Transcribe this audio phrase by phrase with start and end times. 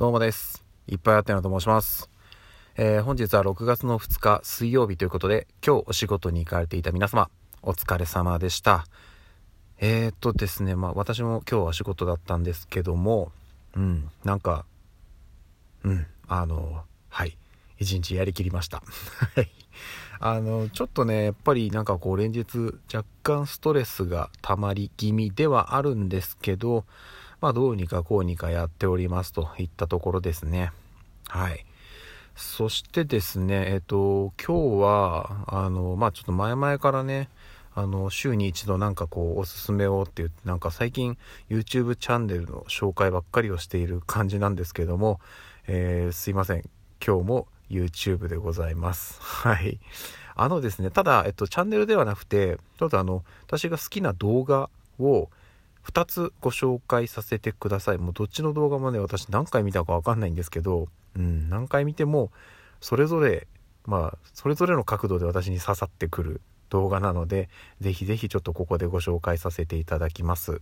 [0.00, 0.64] どうもです。
[0.88, 2.08] いっぱいあってのと申します。
[2.74, 7.28] えー、本日は6月の2日水曜日ということで、今日お仕事に行かれていた皆様、
[7.60, 8.86] お疲れ様でした。
[9.78, 13.30] えー、っとですね、まあ私も今日は仕事だったんですけども、
[13.76, 14.64] うん、なんか、
[15.84, 16.80] うん、あの、
[17.10, 17.36] はい、
[17.78, 18.78] 一日やりきりました。
[19.36, 19.50] はい。
[20.18, 22.46] あの、ちょっとね、やっぱりなんかこう連日
[22.90, 26.86] 若干ストレスが溜まり気味ではあるんですけど、
[27.40, 30.72] まあ、どうにかこうにかやっておりますといったところですね。
[31.28, 31.64] はい。
[32.36, 37.28] そしてですね、えっ、と、今日は、あの、まあ、ちょっと前々からね、
[37.74, 41.16] あの、週に一度なんかこう、おすすめをって言って、なんか最近
[41.48, 45.20] YouTube チャンネルの紹介ばっかりをしている感じなんですけども、
[45.66, 46.62] えー、すいません。
[47.04, 49.20] 今日も YouTube でございます。
[49.20, 49.78] はい。
[50.34, 54.68] あのですね、ただ、えっと、チャンネルではなくて、ちょっとあの、私が好きな動画
[54.98, 55.28] を、
[55.86, 57.98] 2つご紹介させてください。
[57.98, 62.30] もうどっちの動画もね、私何回見たかわかんないんですけど、うん、何回見ても、
[62.80, 63.46] それぞれ、
[63.86, 67.48] まあ、それぞれの角度で私に刺さってくる動画なので、
[67.80, 70.60] ぜひぜひちょっとここでご紹介させていただきます。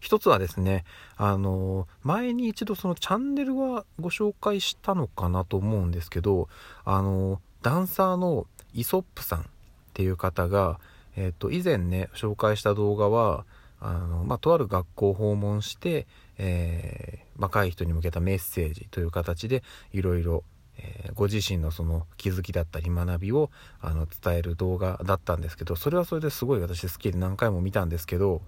[0.00, 0.84] 一つはですね、
[1.16, 6.48] あの、前に一度そのチャンネルはご紹介したのかなと思うんですけど、
[6.84, 9.44] あの、ダンサーのイソップさんっ
[9.92, 10.80] ていう方が、
[11.16, 13.44] えっ、と、以前ね、紹介した動画は、
[13.80, 16.06] あの、まあ、とある学校を訪問して、
[16.38, 20.44] えー、若い人に向けたメッセージという形でいろいろ、
[20.78, 23.50] え、ご自身のその気づきだったり学びを
[23.80, 28.42] あの伝える動画だったんですけどそれはそれですごい私好きで何回も見たんですけど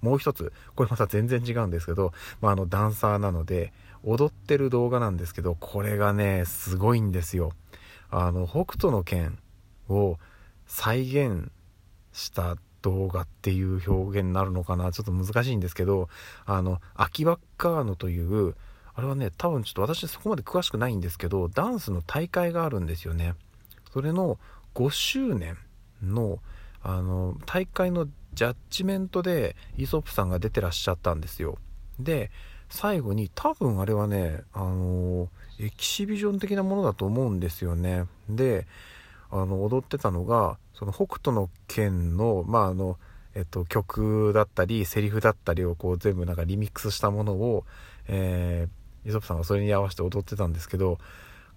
[0.00, 3.72] もう一つこれまた全然違うんですけど、まあ、あのダンサーなので
[4.04, 7.52] 踊ってる動画なんですけどこれがねすごいんですよ。
[8.10, 9.38] あの北斗の拳
[9.88, 10.18] を
[10.66, 11.50] 再現
[12.12, 12.56] した
[12.88, 14.90] 動画っていう表現になるのかな？
[14.92, 16.08] ちょっと難しいんですけど
[16.46, 18.54] あのアキバッカーノという
[18.94, 23.34] あれはね多分ちょっと私そこまで詳しくないんですけどダンスの大会があるんですよね。
[23.92, 24.38] それの
[24.74, 25.56] 5周年
[26.02, 26.38] の
[26.82, 31.58] あの大会のジャッジメントでイソップさんが出てらっしゃったんですよ。
[31.98, 32.30] で
[32.68, 38.04] 最後に多分あれはねあのエキシビジョン的なものだと思うんですよね。
[38.28, 38.66] で
[39.30, 42.98] あの踊ってたのがその北斗の拳の,、まああの
[43.34, 47.64] えっと、曲だったりセリフだったりをこう全部なんかリミックスしたものを、
[48.08, 50.98] えー、イソップさんがそれに合わせて踊ってたんですけど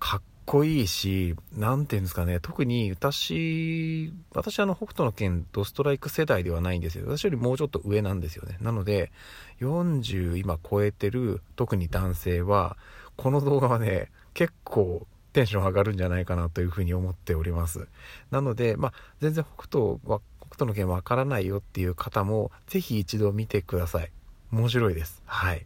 [0.00, 7.04] かっこいいし何て言うんですかね特に私私あの北斗の拳ドストライク世代ではないんですよ。
[7.06, 8.56] 私よりもうちょっと上なんですよね。
[8.62, 9.12] なので
[9.60, 12.78] 40今超えてる特に男性は
[13.16, 15.06] この動画はね結構
[15.38, 17.86] テンション上がるんじゃないかなというふうに思っております。
[18.32, 24.10] なので、まあ、全然北斗は、北斗の件わからないよっていう方も、ぜひ一度見てください。
[24.50, 25.22] 面白いです。
[25.26, 25.64] はい。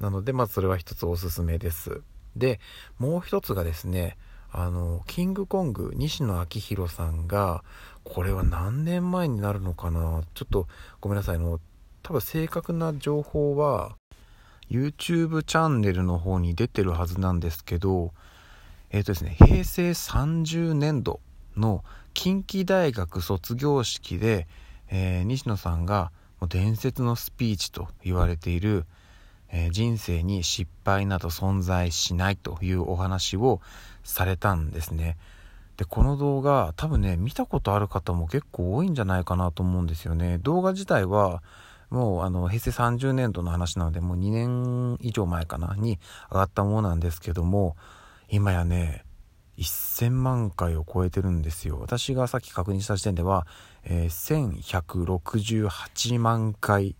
[0.00, 2.02] なので、まずそれは一つおすすめです。
[2.34, 2.58] で、
[2.98, 4.16] もう一つがですね、
[4.50, 7.62] あの、キングコング、西野昭弘さんが、
[8.02, 10.22] これは何年前になるのかな？
[10.34, 10.66] ちょっと
[11.00, 11.60] ごめんなさいあの、
[12.02, 13.94] 多分正確な情報は、
[14.68, 18.12] YouTube チャンネルの方に出てるはずなんですけど、
[18.92, 21.20] えっ、ー、とですね、平成30年度
[21.56, 21.82] の
[22.12, 24.46] 近畿大学卒業式で、
[24.90, 26.12] えー、西野さんが
[26.48, 28.84] 伝説のスピーチと言われている、
[29.50, 33.62] えー、人生に失敗など存在しないというお話を
[34.04, 35.16] されたんですね。
[35.78, 40.36] で、この動画、多分ね、見たことある方も結構多いんじゃないかなと思うんですよね。
[40.36, 41.42] 動画自体は、
[41.88, 45.98] もうあの平成30年度の話なので、もう2年以上前かな、に
[46.30, 47.76] 上がったものなんですけども、
[48.32, 49.04] 今やね、
[49.58, 51.78] 1000万回を超えてるんですよ。
[51.78, 53.46] 私がさっき確認した時点では、
[53.84, 56.96] えー、1168万回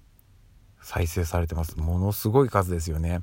[0.83, 1.79] 再生されてます。
[1.79, 3.23] ものすごい数ですよね。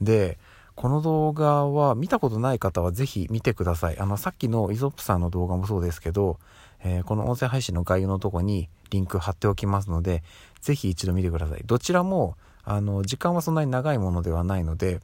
[0.00, 0.36] で、
[0.74, 3.98] この動画は見たことない方はぜひ見てください。
[4.00, 6.40] あの、さっきのイゾップさんの動画もそうですけど、
[6.82, 10.24] えー、この音声配信の概要のとこにリンク貼っておきますので、
[10.60, 11.62] ぜひ一度見てください。
[11.64, 14.98] どちらも、あの、時間はそんなに長いものではないので、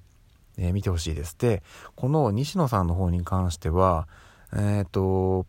[0.57, 1.37] えー、見てほしいです。
[1.39, 1.63] で、
[1.97, 4.09] この西野さんの方に関しては、
[4.53, 5.47] えっ、ー、と、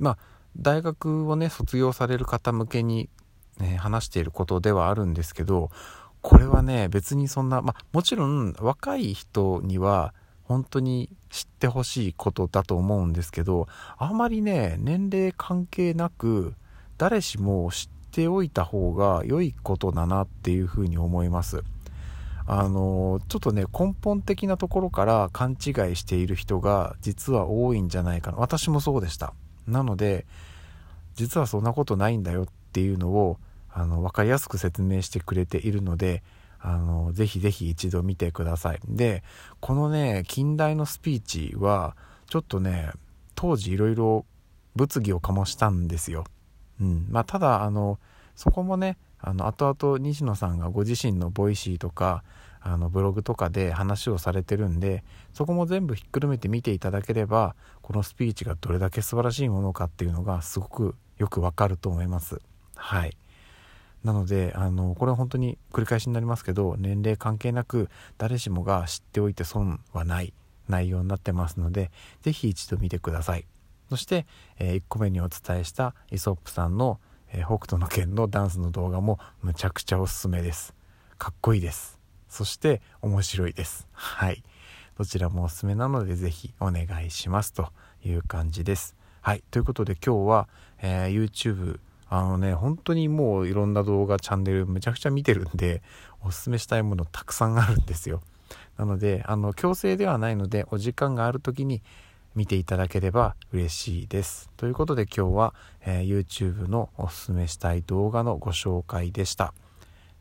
[0.00, 0.18] まあ、
[0.56, 3.08] 大学をね、卒業される方向けに、
[3.58, 5.70] ね、話していることではあるんですけど、
[6.20, 13.68] これはね、別にそんな、まあ、もちろん若い人には本当に知ってほしいことだと思うんですけど、
[13.98, 16.54] あまりね、年齢関係なく、
[16.96, 21.62] 誰しも知っておいた方が良いことだなっていうふうに思います。
[22.50, 28.38] あのちょっとね根本的なところから勘違いしている人が実は多いんじゃないかな。
[28.38, 29.34] 私もそうでした。
[29.66, 30.24] なので
[31.14, 33.38] 実はそんなことないんだよっていうのを
[33.70, 36.22] あの分かりやすく説明してくれているので
[36.58, 38.80] あのぜひぜひ一度見てください。
[38.88, 39.22] で
[39.60, 41.96] このね近大のスピーチは
[42.30, 42.92] ちょっとね
[43.34, 44.24] 当時いろいろ
[44.74, 46.24] 物議を醸したんですよ、
[46.80, 47.08] うん。
[47.10, 47.98] まあ、ただあの
[48.38, 52.22] そこもねあの後々西野さんがご自身の Voicy とか
[52.60, 55.02] あのブログとかで話をされてるんで
[55.34, 62.40] そこも全部ひっくるめて見ていただければこのスピーチがどれだけ素晴らしいものかっていうのがすごくよくわかると思います。
[62.76, 63.16] はい。
[64.04, 67.88] なのであのこれは本当に繰り返しになりますけど年齢関係なく
[68.18, 70.32] 誰しもが知っておいて損はない
[70.68, 71.90] 内容になってますので
[72.22, 73.46] 是非一度見てください。
[73.88, 74.26] そして、
[74.58, 77.00] えー、1個目にお伝えしたイソップさんの、
[77.32, 80.74] えー、北斗の拳のダンスの動画もむちゃくちゃおすすめです。
[81.18, 81.98] かっこいいです。
[82.28, 83.88] そして面白いです。
[83.92, 84.42] はい。
[84.98, 87.68] どちらもおすすめなので是非お願いしますと
[88.04, 88.96] いう感じです。
[89.20, 89.42] はい。
[89.50, 90.48] ということで今日は、
[90.80, 91.80] えー、YouTube
[92.10, 95.82] あのね本当にもういろんな動画チャンネルむちゃくちゃ見てるんで
[96.24, 98.22] おすすめしたいものたくさんあるんですよ。
[98.76, 101.82] なのであの強制ではないのでお時間がある時に
[102.38, 104.48] 見ていただければ嬉しいです。
[104.56, 105.54] ということで今日は、
[105.84, 109.52] えー、YouTube のおすすめしたい動画のご紹介でした、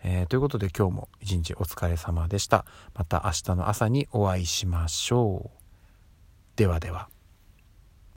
[0.04, 2.66] えー、ということで今日も一日お疲れ様でした。
[2.96, 5.58] また明日の朝にお会いしましょう。
[6.56, 7.17] ではでは。